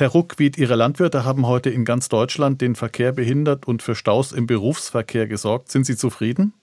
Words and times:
Herr 0.00 0.08
Ruckwied, 0.08 0.56
Ihre 0.56 0.76
Landwirte 0.76 1.26
haben 1.26 1.46
heute 1.46 1.68
in 1.68 1.84
ganz 1.84 2.08
Deutschland 2.08 2.62
den 2.62 2.74
Verkehr 2.74 3.12
behindert 3.12 3.68
und 3.68 3.82
für 3.82 3.94
Staus 3.94 4.32
im 4.32 4.46
Berufsverkehr 4.46 5.26
gesorgt. 5.26 5.70
Sind 5.70 5.84
Sie 5.84 5.94
zufrieden? 5.94 6.54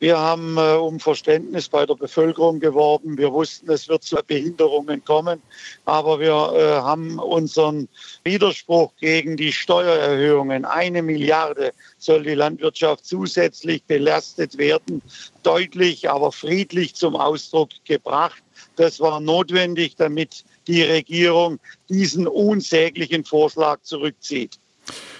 Wir 0.00 0.18
haben 0.18 0.56
äh, 0.58 0.74
um 0.74 0.98
Verständnis 0.98 1.68
bei 1.68 1.86
der 1.86 1.94
Bevölkerung 1.94 2.58
geworben. 2.58 3.16
Wir 3.18 3.32
wussten, 3.32 3.70
es 3.70 3.88
wird 3.88 4.02
zu 4.02 4.16
Behinderungen 4.26 5.04
kommen, 5.04 5.40
aber 5.84 6.18
wir 6.18 6.32
äh, 6.32 6.80
haben 6.82 7.20
unseren 7.20 7.88
Widerspruch 8.24 8.92
gegen 9.00 9.36
die 9.36 9.52
Steuererhöhungen, 9.52 10.64
eine 10.64 11.02
Milliarde 11.02 11.72
soll 11.98 12.24
die 12.24 12.34
Landwirtschaft 12.34 13.06
zusätzlich 13.06 13.84
belastet 13.84 14.58
werden, 14.58 15.02
deutlich, 15.44 16.10
aber 16.10 16.32
friedlich 16.32 16.96
zum 16.96 17.14
Ausdruck 17.14 17.70
gebracht. 17.84 18.42
Das 18.74 18.98
war 18.98 19.20
notwendig, 19.20 19.94
damit 19.96 20.44
die 20.66 20.82
Regierung 20.82 21.58
diesen 21.88 22.26
unsäglichen 22.26 23.24
Vorschlag 23.24 23.82
zurückzieht. 23.82 24.58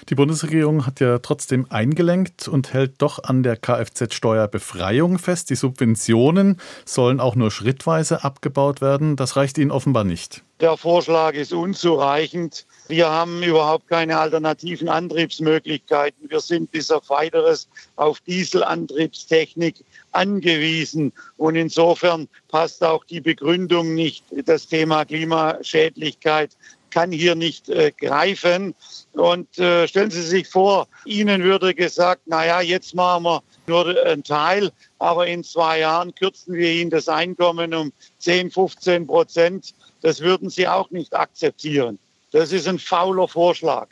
Die 0.09 0.15
Bundesregierung 0.15 0.85
hat 0.85 1.01
ja 1.01 1.19
trotzdem 1.19 1.65
eingelenkt 1.69 2.47
und 2.47 2.71
hält 2.71 3.01
doch 3.01 3.21
an 3.25 3.43
der 3.43 3.57
Kfz-Steuerbefreiung 3.57 5.19
fest. 5.19 5.49
Die 5.49 5.55
Subventionen 5.55 6.61
sollen 6.85 7.19
auch 7.19 7.35
nur 7.35 7.51
schrittweise 7.51 8.23
abgebaut 8.23 8.79
werden. 8.79 9.17
Das 9.17 9.35
reicht 9.35 9.57
Ihnen 9.57 9.69
offenbar 9.69 10.05
nicht. 10.05 10.43
Der 10.61 10.77
Vorschlag 10.77 11.33
ist 11.35 11.51
unzureichend. 11.51 12.65
Wir 12.87 13.09
haben 13.09 13.43
überhaupt 13.43 13.89
keine 13.89 14.17
alternativen 14.17 14.87
Antriebsmöglichkeiten. 14.87 16.29
Wir 16.29 16.39
sind 16.39 16.71
bis 16.71 16.89
auf 16.89 17.09
weiteres 17.09 17.67
auf 17.97 18.21
Dieselantriebstechnik 18.21 19.83
angewiesen. 20.13 21.11
Und 21.35 21.57
insofern 21.57 22.27
passt 22.47 22.81
auch 22.83 23.03
die 23.03 23.21
Begründung 23.21 23.93
nicht. 23.93 24.23
Das 24.45 24.67
Thema 24.67 25.05
Klimaschädlichkeit 25.05 26.55
kann 26.89 27.11
hier 27.11 27.35
nicht 27.35 27.69
äh, 27.69 27.91
greifen. 27.91 28.75
Und 29.13 29.57
äh, 29.57 29.87
stellen 29.87 30.11
Sie 30.11 30.21
sich 30.21 30.47
vor, 30.47 30.87
Ihnen 31.05 31.43
würde 31.43 31.73
gesagt, 31.73 32.27
naja, 32.27 32.61
jetzt 32.61 32.95
machen 32.95 33.23
wir 33.23 33.43
nur 33.67 34.05
einen 34.05 34.23
Teil, 34.23 34.71
aber 34.99 35.27
in 35.27 35.43
zwei 35.43 35.79
Jahren 35.79 36.13
kürzen 36.15 36.53
wir 36.53 36.71
Ihnen 36.71 36.89
das 36.89 37.07
Einkommen 37.09 37.73
um 37.73 37.91
10, 38.19 38.51
15 38.51 39.07
Prozent. 39.07 39.73
Das 40.01 40.21
würden 40.21 40.49
Sie 40.49 40.67
auch 40.67 40.89
nicht 40.91 41.15
akzeptieren. 41.15 41.99
Das 42.31 42.51
ist 42.51 42.67
ein 42.67 42.79
fauler 42.79 43.27
Vorschlag. 43.27 43.89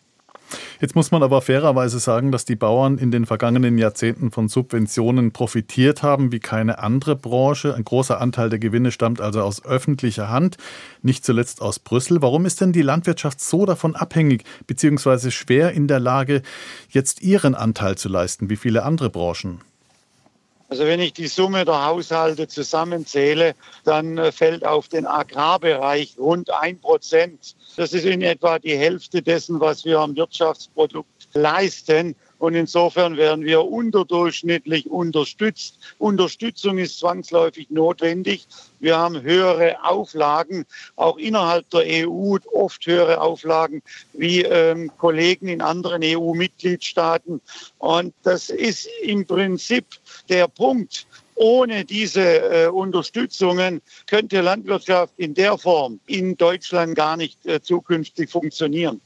Jetzt 0.81 0.95
muss 0.95 1.11
man 1.11 1.23
aber 1.23 1.41
fairerweise 1.41 1.99
sagen, 1.99 2.31
dass 2.31 2.43
die 2.43 2.55
Bauern 2.55 2.97
in 2.97 3.09
den 3.09 3.25
vergangenen 3.25 3.77
Jahrzehnten 3.77 4.31
von 4.31 4.49
Subventionen 4.49 5.31
profitiert 5.31 6.03
haben 6.03 6.31
wie 6.31 6.39
keine 6.39 6.79
andere 6.79 7.15
Branche. 7.15 7.73
Ein 7.75 7.85
großer 7.85 8.19
Anteil 8.19 8.49
der 8.49 8.59
Gewinne 8.59 8.91
stammt 8.91 9.21
also 9.21 9.41
aus 9.41 9.63
öffentlicher 9.63 10.29
Hand, 10.29 10.57
nicht 11.01 11.23
zuletzt 11.23 11.61
aus 11.61 11.79
Brüssel. 11.79 12.21
Warum 12.21 12.45
ist 12.45 12.59
denn 12.59 12.73
die 12.73 12.81
Landwirtschaft 12.81 13.39
so 13.39 13.65
davon 13.65 13.95
abhängig, 13.95 14.43
beziehungsweise 14.67 15.31
schwer 15.31 15.71
in 15.71 15.87
der 15.87 15.99
Lage, 15.99 16.41
jetzt 16.89 17.21
ihren 17.21 17.55
Anteil 17.55 17.97
zu 17.97 18.09
leisten 18.09 18.49
wie 18.49 18.57
viele 18.57 18.83
andere 18.83 19.09
Branchen? 19.09 19.61
Also 20.67 20.85
wenn 20.85 20.99
ich 20.99 21.13
die 21.13 21.27
Summe 21.27 21.63
der 21.63 21.85
Haushalte 21.85 22.47
zusammenzähle, 22.47 23.53
dann 23.83 24.17
äh, 24.17 24.31
fällt 24.31 24.65
auf 24.65 24.87
den 24.87 25.05
Agrarbereich 25.05 26.15
rund 26.17 26.49
ein 26.51 26.79
Prozent. 26.79 27.55
Das 27.75 27.93
ist 27.93 28.05
in 28.05 28.21
etwa 28.21 28.57
die 28.57 28.75
Hälfte 28.75 29.21
dessen, 29.21 29.59
was 29.59 29.85
wir 29.85 29.99
am 29.99 30.15
Wirtschaftsprodukt 30.15 31.27
leisten. 31.33 32.15
Und 32.37 32.53
insofern 32.55 33.17
werden 33.17 33.45
wir 33.45 33.63
unterdurchschnittlich 33.63 34.89
unterstützt. 34.89 35.79
Unterstützung 35.97 36.77
ist 36.77 36.99
zwangsläufig 36.99 37.69
notwendig. 37.69 38.47
Wir 38.79 38.97
haben 38.97 39.21
höhere 39.21 39.77
Auflagen, 39.83 40.65
auch 40.95 41.17
innerhalb 41.17 41.69
der 41.69 42.07
EU 42.07 42.37
oft 42.53 42.85
höhere 42.85 43.21
Auflagen 43.21 43.81
wie 44.13 44.41
ähm, 44.43 44.91
Kollegen 44.97 45.47
in 45.47 45.61
anderen 45.61 46.01
EU-Mitgliedstaaten. 46.03 47.41
Und 47.79 48.13
das 48.23 48.49
ist 48.49 48.89
im 49.01 49.25
Prinzip 49.25 49.85
der 50.29 50.47
Punkt. 50.47 51.07
Ohne 51.35 51.83
diese 51.83 52.21
äh, 52.21 52.67
Unterstützungen 52.67 53.81
könnte 54.07 54.39
Landwirtschaft 54.41 55.13
in 55.17 55.33
der 55.33 55.57
Form 55.57 55.99
in 56.05 56.37
Deutschland 56.37 56.95
gar 56.95 57.17
nicht 57.17 57.45
äh, 57.45 57.61
zukünftig 57.61 58.29
funktionieren. 58.29 59.01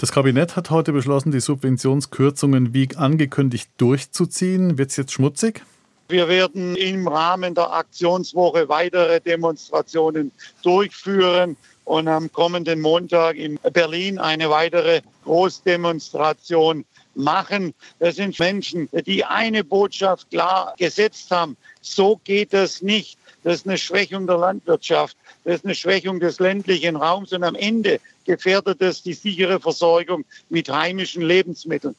Das 0.00 0.12
Kabinett 0.12 0.56
hat 0.56 0.70
heute 0.70 0.94
beschlossen, 0.94 1.30
die 1.30 1.40
Subventionskürzungen 1.40 2.72
wie 2.72 2.88
angekündigt 2.96 3.68
durchzuziehen. 3.76 4.78
Wird 4.78 4.88
es 4.92 4.96
jetzt 4.96 5.12
schmutzig? 5.12 5.62
Wir 6.08 6.26
werden 6.26 6.74
im 6.74 7.06
Rahmen 7.06 7.54
der 7.54 7.70
Aktionswoche 7.70 8.66
weitere 8.70 9.20
Demonstrationen 9.20 10.32
durchführen 10.62 11.58
und 11.84 12.08
am 12.08 12.32
kommenden 12.32 12.80
Montag 12.80 13.36
in 13.36 13.60
Berlin 13.74 14.18
eine 14.18 14.48
weitere 14.48 15.02
Großdemonstration 15.24 16.86
machen. 17.14 17.74
Das 17.98 18.16
sind 18.16 18.38
Menschen, 18.38 18.88
die 19.04 19.26
eine 19.26 19.64
Botschaft 19.64 20.30
klar 20.30 20.72
gesetzt 20.78 21.30
haben. 21.30 21.58
So 21.82 22.18
geht 22.24 22.54
das 22.54 22.80
nicht. 22.80 23.18
Das 23.42 23.56
ist 23.56 23.66
eine 23.66 23.78
Schwächung 23.78 24.26
der 24.26 24.38
Landwirtschaft. 24.38 25.16
Das 25.44 25.56
ist 25.56 25.64
eine 25.64 25.74
Schwächung 25.74 26.20
des 26.20 26.40
ländlichen 26.40 26.96
Raums. 26.96 27.32
Und 27.32 27.44
am 27.44 27.54
Ende 27.54 28.00
gefährdet 28.26 28.82
es 28.82 29.02
die 29.02 29.14
sichere 29.14 29.60
Versorgung 29.60 30.24
mit 30.48 30.68
heimischen 30.68 31.22
Lebensmitteln. 31.22 31.94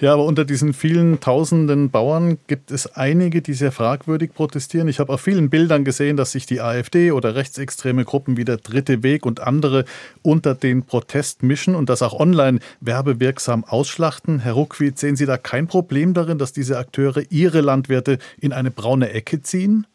Ja, 0.00 0.14
aber 0.14 0.24
unter 0.24 0.44
diesen 0.44 0.72
vielen 0.72 1.20
tausenden 1.20 1.90
Bauern 1.90 2.38
gibt 2.48 2.72
es 2.72 2.88
einige, 2.96 3.40
die 3.40 3.54
sehr 3.54 3.70
fragwürdig 3.70 4.34
protestieren. 4.34 4.88
Ich 4.88 4.98
habe 4.98 5.12
auf 5.12 5.20
vielen 5.20 5.48
Bildern 5.48 5.84
gesehen, 5.84 6.16
dass 6.16 6.32
sich 6.32 6.44
die 6.44 6.60
AfD 6.60 7.12
oder 7.12 7.36
rechtsextreme 7.36 8.04
Gruppen 8.04 8.36
wie 8.36 8.44
der 8.44 8.56
Dritte 8.56 9.04
Weg 9.04 9.24
und 9.24 9.38
andere 9.38 9.84
unter 10.22 10.56
den 10.56 10.82
Protest 10.82 11.44
mischen 11.44 11.76
und 11.76 11.88
das 11.88 12.02
auch 12.02 12.18
online 12.18 12.58
werbewirksam 12.80 13.64
ausschlachten. 13.64 14.40
Herr 14.40 14.54
Ruckwied, 14.54 14.98
sehen 14.98 15.14
Sie 15.14 15.26
da 15.26 15.36
kein 15.36 15.68
Problem 15.68 16.14
darin, 16.14 16.38
dass 16.38 16.52
diese 16.52 16.78
Akteure 16.78 17.22
ihre 17.30 17.60
Landwirte 17.60 18.18
in 18.40 18.52
eine 18.52 18.72
braune 18.72 19.10
Ecke 19.10 19.42
ziehen? 19.42 19.86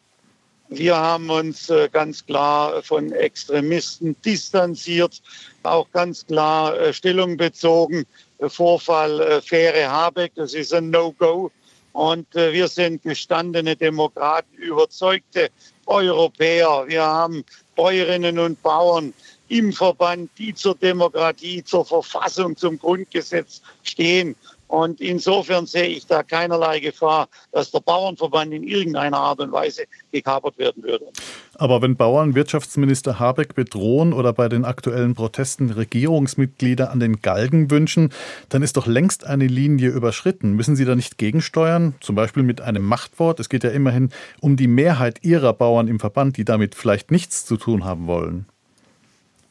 Wir 0.70 0.96
haben 0.96 1.30
uns 1.30 1.70
äh, 1.70 1.88
ganz 1.90 2.26
klar 2.26 2.82
von 2.82 3.10
Extremisten 3.12 4.14
distanziert, 4.22 5.22
auch 5.62 5.90
ganz 5.92 6.26
klar 6.26 6.78
äh, 6.78 6.92
Stellung 6.92 7.38
bezogen 7.38 8.04
Vorfall 8.48 9.20
äh, 9.20 9.40
Fähre 9.40 9.90
Habeck. 9.90 10.32
Das 10.34 10.52
ist 10.52 10.74
ein 10.74 10.90
No-Go. 10.90 11.50
Und 11.92 12.32
wir 12.34 12.68
sind 12.68 13.02
gestandene 13.02 13.74
Demokraten, 13.74 14.54
überzeugte 14.54 15.48
Europäer. 15.86 16.84
Wir 16.86 17.02
haben 17.02 17.44
Bäuerinnen 17.74 18.38
und 18.38 18.62
Bauern 18.62 19.12
im 19.48 19.72
Verband, 19.72 20.30
die 20.38 20.54
zur 20.54 20.76
Demokratie, 20.76 21.64
zur 21.64 21.84
Verfassung, 21.84 22.56
zum 22.56 22.78
Grundgesetz 22.78 23.62
stehen. 23.82 24.36
Und 24.68 25.00
insofern 25.00 25.66
sehe 25.66 25.86
ich 25.86 26.06
da 26.06 26.22
keinerlei 26.22 26.78
Gefahr, 26.80 27.28
dass 27.52 27.70
der 27.70 27.80
Bauernverband 27.80 28.52
in 28.52 28.62
irgendeiner 28.62 29.16
Art 29.16 29.40
und 29.40 29.50
Weise 29.50 29.84
gekapert 30.12 30.58
werden 30.58 30.82
würde. 30.82 31.06
Aber 31.54 31.80
wenn 31.82 31.96
Bauern 31.96 32.34
Wirtschaftsminister 32.34 33.18
Habeck 33.18 33.54
bedrohen 33.54 34.12
oder 34.12 34.32
bei 34.32 34.48
den 34.48 34.64
aktuellen 34.64 35.14
Protesten 35.14 35.70
Regierungsmitglieder 35.70 36.90
an 36.90 37.00
den 37.00 37.22
Galgen 37.22 37.70
wünschen, 37.70 38.12
dann 38.50 38.62
ist 38.62 38.76
doch 38.76 38.86
längst 38.86 39.26
eine 39.26 39.46
Linie 39.46 39.88
überschritten. 39.88 40.52
Müssen 40.52 40.76
Sie 40.76 40.84
da 40.84 40.94
nicht 40.94 41.18
gegensteuern, 41.18 41.94
zum 42.00 42.14
Beispiel 42.14 42.42
mit 42.42 42.60
einem 42.60 42.84
Machtwort? 42.84 43.40
Es 43.40 43.48
geht 43.48 43.64
ja 43.64 43.70
immerhin 43.70 44.10
um 44.40 44.56
die 44.56 44.68
Mehrheit 44.68 45.24
Ihrer 45.24 45.54
Bauern 45.54 45.88
im 45.88 45.98
Verband, 45.98 46.36
die 46.36 46.44
damit 46.44 46.74
vielleicht 46.74 47.10
nichts 47.10 47.46
zu 47.46 47.56
tun 47.56 47.84
haben 47.84 48.06
wollen. 48.06 48.46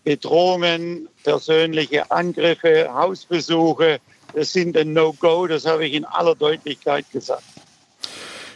Bedrohungen, 0.04 1.10
persönliche 1.26 2.10
Angriffe, 2.10 2.88
Hausbesuche, 2.94 4.00
das 4.34 4.54
sind 4.54 4.78
ein 4.78 4.94
No-Go, 4.94 5.48
das 5.48 5.66
habe 5.66 5.86
ich 5.86 5.94
in 5.94 6.06
aller 6.06 6.36
Deutlichkeit 6.36 7.06
gesagt. 7.12 7.44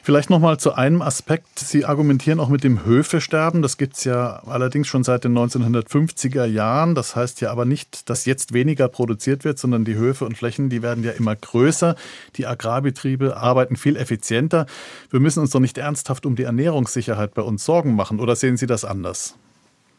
Vielleicht 0.03 0.31
noch 0.31 0.39
mal 0.39 0.57
zu 0.57 0.73
einem 0.73 1.03
Aspekt. 1.03 1.59
Sie 1.59 1.85
argumentieren 1.85 2.39
auch 2.39 2.49
mit 2.49 2.63
dem 2.63 2.85
Höfesterben. 2.85 3.61
Das 3.61 3.77
gibt 3.77 3.97
es 3.97 4.03
ja 4.03 4.41
allerdings 4.47 4.87
schon 4.87 5.03
seit 5.03 5.25
den 5.25 5.37
1950er 5.37 6.45
Jahren. 6.45 6.95
Das 6.95 7.15
heißt 7.15 7.39
ja 7.41 7.51
aber 7.51 7.65
nicht, 7.65 8.09
dass 8.09 8.25
jetzt 8.25 8.51
weniger 8.51 8.88
produziert 8.88 9.44
wird, 9.44 9.59
sondern 9.59 9.85
die 9.85 9.94
Höfe 9.94 10.25
und 10.25 10.35
Flächen, 10.35 10.69
die 10.69 10.81
werden 10.81 11.03
ja 11.03 11.12
immer 11.12 11.35
größer. 11.35 11.95
Die 12.35 12.47
Agrarbetriebe 12.47 13.38
arbeiten 13.38 13.75
viel 13.75 13.95
effizienter. 13.95 14.65
Wir 15.12 15.19
müssen 15.19 15.39
uns 15.39 15.51
doch 15.51 15.59
nicht 15.59 15.77
ernsthaft 15.77 16.25
um 16.25 16.35
die 16.35 16.44
Ernährungssicherheit 16.44 17.35
bei 17.35 17.44
uns 17.44 17.63
Sorgen 17.63 17.95
machen. 17.95 18.19
Oder 18.19 18.35
sehen 18.35 18.57
Sie 18.57 18.65
das 18.65 18.83
anders? 18.83 19.35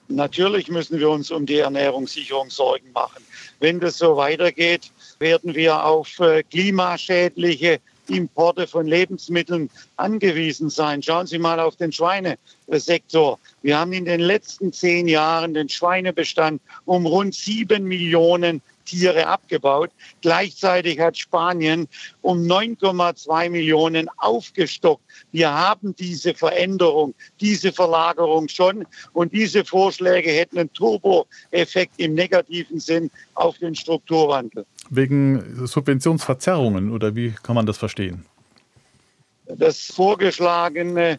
Natürlich 0.09 0.69
müssen 0.69 0.99
wir 0.99 1.11
uns 1.11 1.31
um 1.31 1.47
die 1.47 1.59
Ernährungssicherung 1.59 2.51
Sorgen 2.51 2.91
machen. 2.93 3.23
Wenn 3.61 3.79
das 3.79 3.99
so 3.99 4.17
weitergeht, 4.17 4.91
werden 5.23 5.55
wir 5.55 5.85
auf 5.85 6.19
äh, 6.19 6.43
klimaschädliche 6.43 7.81
Importe 8.09 8.67
von 8.67 8.87
Lebensmitteln 8.87 9.71
angewiesen 9.97 10.69
sein. 10.69 11.03
Schauen 11.03 11.27
Sie 11.27 11.39
mal 11.39 11.61
auf 11.61 11.77
den 11.77 11.93
Schweinesektor. 11.93 13.39
Wir 13.63 13.79
haben 13.79 13.93
in 13.93 14.05
den 14.05 14.21
letzten 14.21 14.73
zehn 14.73 15.07
Jahren 15.07 15.55
den 15.55 15.69
Schweinebestand 15.69 16.61
um 16.85 17.07
rund 17.07 17.35
sieben 17.35 17.85
Millionen 17.85 18.61
Tiere 18.85 19.29
abgebaut. 19.29 19.91
Gleichzeitig 20.21 20.99
hat 20.99 21.17
Spanien 21.17 21.89
um 22.21 22.39
9,2 22.43 23.49
Millionen 23.51 24.09
aufgestockt. 24.19 25.05
Wir 25.31 25.53
haben 25.53 25.95
diese 25.97 26.35
Veränderung, 26.35 27.15
diese 27.41 27.73
Verlagerung 27.73 28.49
schon 28.49 28.85
und 29.13 29.33
diese 29.33 29.65
Vorschläge 29.65 30.31
hätten 30.31 30.59
einen 30.59 30.73
Turbo-Effekt 30.73 31.95
im 31.99 32.15
negativen 32.15 32.81
Sinn 32.81 33.11
auf 33.35 33.57
den 33.59 33.77
Strukturwandel. 33.77 34.67
Wegen 34.95 35.67
Subventionsverzerrungen 35.67 36.93
oder 36.93 37.17
wie 37.17 37.33
kann 37.43 37.55
man 37.55 37.65
das 37.65 37.79
verstehen? 37.79 38.27
Das 39.47 39.87
vorgeschlagene 39.87 41.19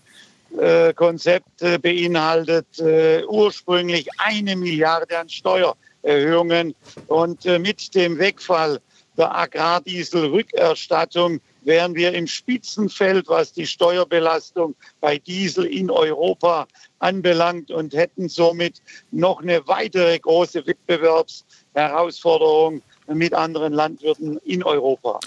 äh, 0.61 0.93
Konzept 0.93 1.63
äh, 1.63 1.79
beinhaltet 1.79 2.79
äh, 2.79 3.23
ursprünglich 3.25 4.07
eine 4.19 4.55
Milliarde 4.55 5.17
an 5.17 5.27
Steuererhöhungen 5.27 6.75
und 7.07 7.45
mit 7.45 7.95
dem 7.95 8.19
Wegfall 8.19 8.79
der 9.17 9.35
Agrardieselrückerstattung 9.35 11.41
wären 11.63 11.95
wir 11.95 12.13
im 12.13 12.27
Spitzenfeld, 12.27 13.27
was 13.27 13.53
die 13.53 13.65
Steuerbelastung 13.65 14.75
bei 15.01 15.17
Diesel 15.17 15.65
in 15.65 15.89
Europa 15.89 16.67
anbelangt 16.99 17.71
und 17.71 17.95
hätten 17.95 18.29
somit 18.29 18.83
noch 19.09 19.41
eine 19.41 19.67
weitere 19.67 20.19
große 20.19 20.67
Wettbewerbsherausforderung 20.67 22.83
mit 23.07 23.33
anderen 23.33 23.73
Landwirten 23.73 24.37
in 24.45 24.63
Europa. 24.63 25.19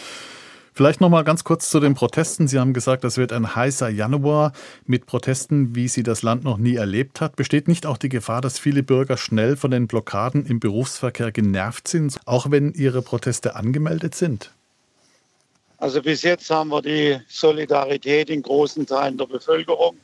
Vielleicht 0.77 1.01
noch 1.01 1.09
mal 1.09 1.25
ganz 1.25 1.43
kurz 1.43 1.71
zu 1.71 1.81
den 1.81 1.95
Protesten. 1.95 2.49
Sie 2.49 2.59
haben 2.59 2.75
gesagt, 2.75 3.03
das 3.03 3.17
wird 3.17 3.33
ein 3.33 3.57
heißer 3.57 3.89
Januar 3.89 4.53
mit 4.85 5.07
Protesten, 5.07 5.75
wie 5.75 5.89
sie 5.89 6.03
das 6.03 6.23
Land 6.23 6.45
noch 6.45 6.59
nie 6.59 6.75
erlebt 6.75 7.23
hat. 7.23 7.35
Besteht 7.35 7.67
nicht 7.67 7.87
auch 7.87 7.97
die 7.97 8.11
Gefahr, 8.11 8.43
dass 8.43 8.59
viele 8.59 8.83
Bürger 8.83 9.17
schnell 9.17 9.57
von 9.57 9.71
den 9.71 9.87
Blockaden 9.87 10.45
im 10.45 10.61
Berufsverkehr 10.61 11.33
genervt 11.33 11.89
sind, 11.89 12.19
auch 12.27 12.51
wenn 12.51 12.75
ihre 12.75 13.01
Proteste 13.01 13.57
angemeldet 13.57 14.15
sind? 14.15 14.51
Also 15.79 16.03
bis 16.03 16.21
jetzt 16.23 16.51
haben 16.51 16.69
wir 16.69 16.83
die 16.83 17.19
Solidarität 17.27 18.29
in 18.29 18.43
großen 18.43 18.87
Teilen 18.87 19.17
der 19.17 19.27
Bevölkerung. 19.27 19.97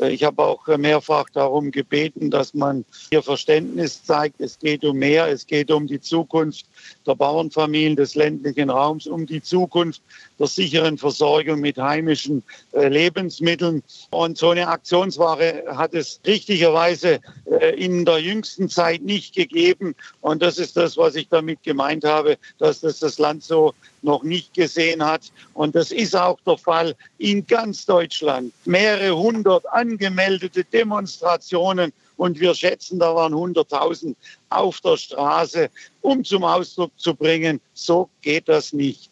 Äh, 0.00 0.10
ich 0.10 0.24
habe 0.24 0.42
auch 0.42 0.66
mehrfach 0.78 1.28
darum 1.30 1.70
gebeten, 1.70 2.30
dass 2.30 2.54
man 2.54 2.84
hier 3.10 3.22
Verständnis 3.22 4.02
zeigt. 4.04 4.40
Es 4.40 4.58
geht 4.58 4.84
um 4.84 4.96
mehr. 4.96 5.28
Es 5.28 5.46
geht 5.46 5.70
um 5.70 5.86
die 5.86 6.00
Zukunft 6.00 6.66
der 7.06 7.14
Bauernfamilien 7.14 7.96
des 7.96 8.14
ländlichen 8.14 8.70
Raums, 8.70 9.06
um 9.06 9.26
die 9.26 9.42
Zukunft 9.42 10.02
der 10.38 10.46
sicheren 10.46 10.98
Versorgung 10.98 11.60
mit 11.60 11.78
heimischen 11.78 12.42
äh, 12.72 12.88
Lebensmitteln. 12.88 13.82
Und 14.10 14.38
so 14.38 14.50
eine 14.50 14.68
Aktionsware 14.68 15.64
hat 15.68 15.94
es 15.94 16.20
richtigerweise 16.26 17.20
äh, 17.60 17.74
in 17.76 18.04
der 18.04 18.18
jüngsten 18.18 18.68
Zeit 18.68 19.02
nicht 19.02 19.34
gegeben. 19.34 19.94
Und 20.20 20.42
das 20.42 20.58
ist 20.58 20.76
das, 20.76 20.96
was 20.96 21.14
ich 21.14 21.28
damit 21.28 21.62
gemeint 21.62 22.04
habe, 22.04 22.36
dass 22.58 22.80
das 22.80 22.98
das 22.98 23.18
Land 23.18 23.44
so 23.44 23.74
noch 24.02 24.22
nicht 24.22 24.54
gesehen 24.54 25.04
hat. 25.04 25.32
Und 25.54 25.74
das 25.74 25.90
ist 25.90 26.14
auch 26.16 26.38
der 26.46 26.58
Fall 26.58 26.94
in 27.18 27.46
ganz 27.46 27.86
Deutschland. 27.86 28.52
Mehrere 28.64 29.16
hundert 29.16 29.66
angemeldete 29.90 30.64
Demonstrationen 30.64 31.92
und 32.16 32.40
wir 32.40 32.54
schätzen, 32.54 32.98
da 32.98 33.14
waren 33.14 33.34
100.000 33.34 34.14
auf 34.48 34.80
der 34.80 34.96
Straße, 34.96 35.70
um 36.00 36.24
zum 36.24 36.44
Ausdruck 36.44 36.92
zu 36.96 37.14
bringen, 37.14 37.60
so 37.74 38.08
geht 38.22 38.48
das 38.48 38.72
nicht. 38.72 39.04